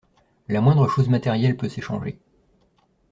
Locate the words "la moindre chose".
0.47-1.09